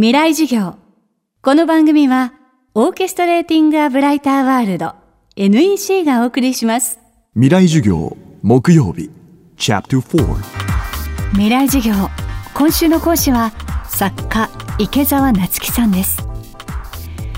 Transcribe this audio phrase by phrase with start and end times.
[0.00, 0.76] 未来授業。
[1.42, 2.32] この番組は、
[2.76, 4.94] オーケストレーティング・ア・ブライター・ワールド
[5.34, 7.00] NEC がお送りします。
[7.34, 9.10] 未来授業木曜日
[9.56, 10.36] チャプター4
[11.32, 11.94] 未来授業。
[12.54, 13.50] 今週の講師は、
[13.88, 14.48] 作家、
[14.78, 16.24] 池澤夏樹さんです。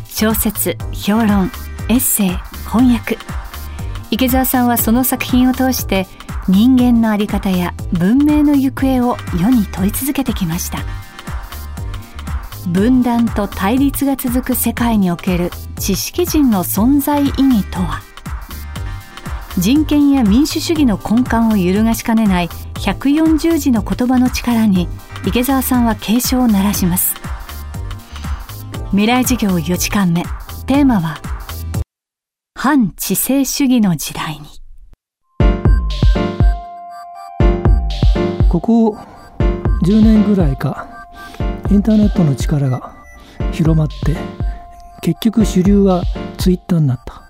[0.07, 1.51] 小説、評論、
[1.89, 2.29] エッセイ、
[2.71, 3.17] 翻訳。
[4.11, 6.07] 池澤さんはその作品を通して、
[6.47, 11.00] 人間のあり方や文明の行方を世に問い続けてきました。
[12.69, 18.01] 分断と対立が続く世界における知識人の存在意義とは？
[19.59, 24.89] 人権や民主主義の根幹を揺るがしかねない140字の言葉の力に
[25.27, 27.15] 池澤さんは警鐘を鳴らします。
[28.91, 30.23] 未来授業4時間目。
[30.67, 31.21] テーマは
[32.55, 34.47] 反知性主義の時代に。
[38.49, 38.97] ここ
[39.83, 41.00] 10年ぐらいか。
[41.71, 42.97] インターネットの力が
[43.53, 44.17] 広まって
[45.03, 46.03] 結局主流は
[46.37, 47.23] ツイッターになった。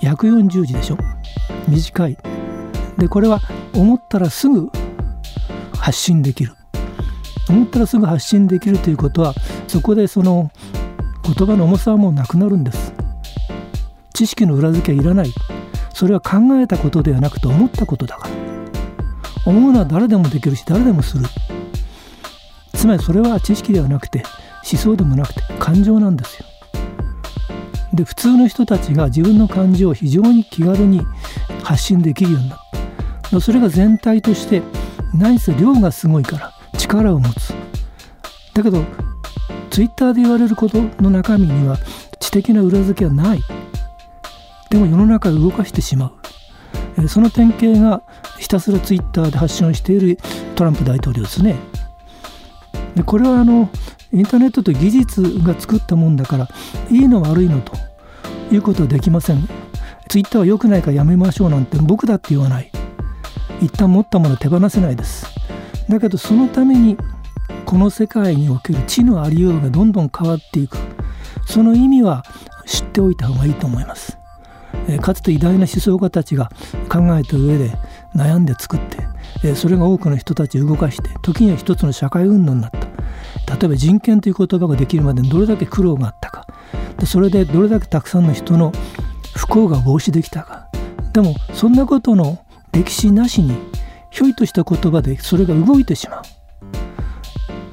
[0.00, 0.96] 140字でしょ。
[1.68, 2.18] 短い。
[2.96, 3.40] でこれは
[3.74, 4.70] 思ったらすぐ
[5.78, 6.54] 発信できる。
[7.50, 9.34] 思ったらすぐ発信できるということは
[9.68, 10.50] そこでその
[11.24, 12.94] 言葉の重さはもうなくなるんです。
[14.14, 15.32] 知識の裏付けはいらない。
[15.92, 18.34] それは考えたことではなくて思ったことだから。
[19.44, 21.24] 思うのは誰でもできるし誰でもする。
[22.84, 24.22] つまりそれは知識ではなくて
[24.70, 26.44] 思想でもなくて感情なんですよ。
[27.94, 31.00] で普通の人たちが自分の感情を非常に気軽に
[31.62, 32.58] 発信できるようになっ
[33.30, 34.60] たそれが全体として
[35.14, 37.54] 何せ量がすごいから力を持つ。
[38.52, 38.84] だけど
[39.70, 41.78] ツイッターで言われることの中身には
[42.20, 43.40] 知的な裏付けはない。
[44.68, 46.12] でも世の中を動かしてしま
[46.98, 47.08] う。
[47.08, 48.02] その典型が
[48.38, 50.18] ひたすらツイッターで発信をしている
[50.54, 51.56] トランプ大統領ですね。
[52.94, 53.68] でこれはあの
[54.12, 56.48] インターネットと技術が作ったもんだから
[56.90, 57.72] いいの悪いのと
[58.52, 59.48] いうことはできません。
[60.08, 62.70] ツイッターは良くないからやめましょうなんて僕だって言わない。
[63.60, 65.26] 一旦持ったもの手放せないです。
[65.88, 66.96] だけどそのために
[67.64, 70.76] この世界における知のありようがどんどん変わっていく。
[71.46, 72.24] その意味は
[72.66, 74.16] 知っておいた方がいいと思います。
[75.00, 76.50] かつて偉大な思想家たちが
[76.88, 77.70] 考えた上で
[78.14, 78.80] 悩んで作っ
[79.40, 82.83] てそれが多くの人たちを動かして時には一つの社会運動になった。
[83.46, 86.46] 例えば人権という言葉ができるまでにどれだけ苦労があったか。
[86.98, 88.72] でそれでどれだけたくさんの人の
[89.36, 90.68] 不幸が防止できたか。
[91.12, 93.56] でもそんなことの歴史なしに
[94.10, 96.22] ひょいとした言葉でそれが動いてしまう。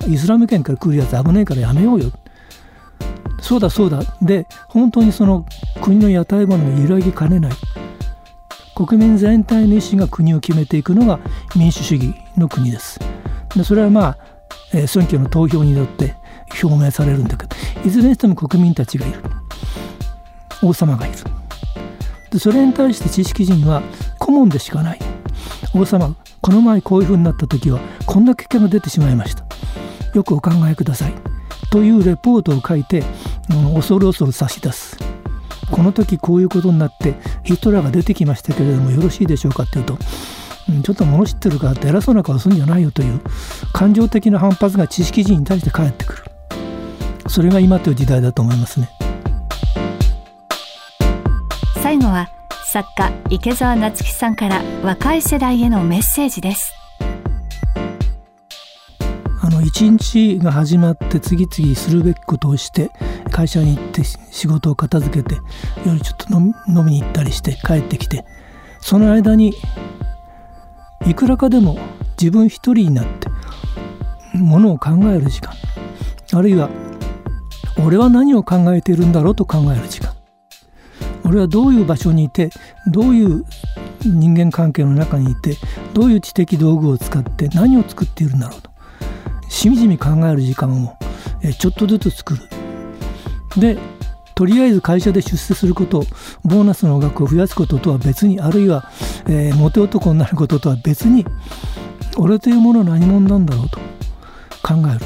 [0.07, 2.11] イスラム圏から来るやつ危ないからやめようよ。
[3.41, 4.01] そうだそうだ。
[4.21, 5.45] で本当にその
[5.81, 7.51] 国の屋台骨が揺らぎかねない。
[8.75, 11.19] 国民全体の意思が国を決めていくのが
[11.55, 12.99] 民主主義の国です。
[13.55, 14.17] でそれはまあ、
[14.73, 16.15] え、選挙の投票によって
[16.63, 17.55] 表明されるんだけど
[17.85, 19.19] いずれにしても国民たちがいる。
[20.63, 21.17] 王様がいる。
[22.31, 23.81] でそれに対して知識人は
[24.19, 24.99] 顧問でしかない。
[25.73, 29.43] 王様この前こういうふうになった時はこんな結果が出てしまいました。
[30.13, 31.13] よくお考えください。
[31.71, 33.03] というレポートを書いて
[33.75, 34.97] 恐る恐る差し出す。
[35.71, 39.97] この時こういうことになってヒトラーが出てきましたけれどもよろしいでしょうかっていうと
[40.83, 43.19] ちょっと物知ってるからって偉そうな顔するんじゃないよという
[43.73, 46.23] 感情的な反発が知識人に対して返ってくる。
[47.27, 48.89] それが今という時代だと思いますね。
[51.81, 52.29] 最後は
[52.65, 56.73] 作家池澤夏樹さんから若い世代へのメッセージです。
[59.43, 62.91] あの一日が始まって次々するべきことをして
[63.31, 65.41] 会社に行って仕事を片付けて
[65.85, 66.53] 夜ちょっと飲
[66.85, 68.23] みに行ったりして帰ってきて
[68.79, 69.53] その間に
[71.05, 71.77] いくらかでも
[72.19, 73.27] 自分一人になって
[74.37, 75.53] ものを考える時間。
[76.33, 76.69] あるいは
[77.85, 80.13] 俺は何を考えているんだろうと考える時間。
[81.25, 82.49] 俺はどういう場所にいて
[82.87, 83.45] どういう
[84.03, 85.55] 人間関係の中にいて
[85.93, 88.69] どういう知的道具を使って何を作っているんだろうと。
[89.49, 90.97] しみじみ考える時間を
[91.57, 92.41] ちょっとずつ作る。
[93.57, 93.77] で
[94.35, 96.03] とりあえず会社で出世すること
[96.43, 98.89] ボーナスの額を増やすこととは別にあるいは、
[99.27, 101.25] えー、モテ男になることとは別に
[102.17, 103.79] 俺というものは何者なんだろうと
[104.63, 105.05] 考える。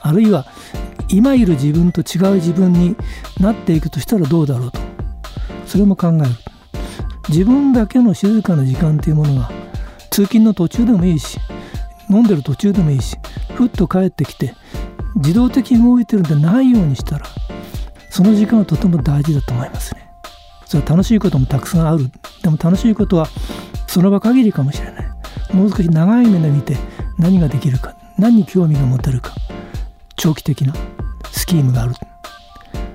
[0.00, 0.46] あるいは
[1.08, 2.96] 今いる自分と違う自分に
[3.40, 4.80] なっていくとしたらどうだろうと
[5.66, 6.28] それも考える。
[7.28, 9.50] 自分だけの静かな時間というものが
[10.10, 11.38] 通勤の途中でもいいし
[12.10, 13.16] 飲んでる途中でもいいし
[13.54, 14.54] ふっと帰ってきて
[15.16, 17.26] 自動的に動いてるんでないようにしたら
[18.14, 20.08] その時間はとても大事だと思いますね。
[20.66, 22.12] それは楽しいこともたくさんある。
[22.44, 23.26] でも楽しいことは
[23.88, 25.06] その場限りかもしれない。
[25.52, 26.76] もう少し長い目で見て
[27.18, 29.32] 何ができるか何に興味が持てるか
[30.14, 30.72] 長期的な
[31.32, 31.94] スキームがある。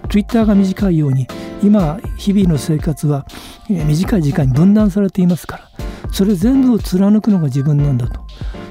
[0.07, 1.27] Twitter が短いように
[1.61, 3.25] 今日々の生活は
[3.67, 5.69] 短い時間に分断されていますから
[6.13, 8.21] それ全部を貫くのが自分なんだと。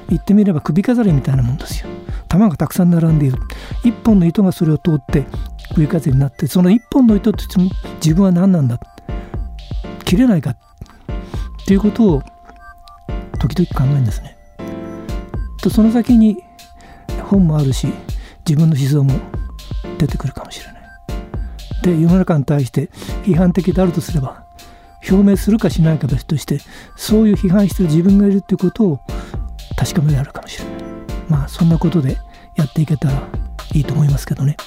[0.09, 1.89] 言ってみれば首飾りみたいなもんですよ。
[2.27, 3.37] 玉がたくさん並んでいる。
[3.83, 5.27] 一本の糸がそれを通って
[5.75, 7.55] 首飾りになってその一本の糸として
[7.95, 8.79] 自分は何なんだ
[10.05, 10.57] 切れないかっ
[11.65, 12.23] ていうことを
[13.39, 14.37] 時々考えるんですね。
[15.61, 16.37] とその先に
[17.23, 17.87] 本もあるし
[18.47, 19.19] 自分の思想も
[19.97, 20.81] 出てくるかもしれない。
[21.83, 22.89] で世の中に対して
[23.23, 24.45] 批判的であるとすれば
[25.09, 26.59] 表明するかしないか別として
[26.95, 28.99] そういう批判してる自分がいるっていうことを
[29.77, 30.73] 確かめられるかもしれない。
[31.29, 32.17] まあそんなことで
[32.55, 33.27] やっていけたら
[33.73, 34.57] いいと思いますけどね。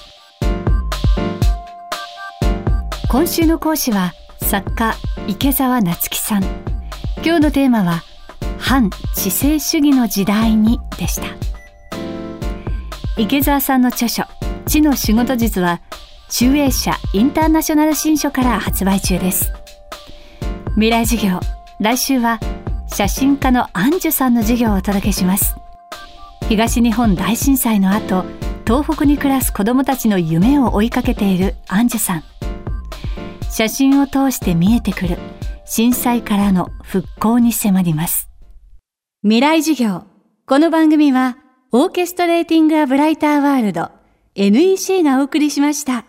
[3.13, 4.95] 今週の講師は作家
[5.29, 6.43] 池澤夏樹さん。
[7.23, 8.03] 今日のテーマは
[8.59, 11.27] 反知性主義の時代にでした。
[13.19, 14.25] 池澤さんの著書
[14.65, 15.83] 知の仕事術は
[16.31, 19.53] 集英社インターナショナル新書から発売中です。
[20.77, 21.39] 未来授業
[21.81, 22.41] 来週は
[22.87, 25.55] 写真家のアンジュさんの授業をお届けします。
[26.49, 28.25] 東日本大震災の後
[28.67, 32.25] 東北に暮らす子どもたちの夢を追いかけているアンジュさん。
[33.53, 35.19] 写真を通して見えてくる
[35.67, 38.31] 震災からの復興に迫ります
[39.23, 40.05] 未来授業
[40.47, 41.37] この番組は
[41.71, 43.91] オーケストレーティング・ア・ブライター・ワールド
[44.37, 46.07] NEC がお送りしました。